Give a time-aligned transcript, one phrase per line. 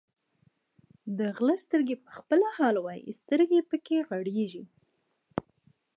[1.17, 4.63] د غله سترګې په خپله حال وایي، سترګې یې پکې غړېږي.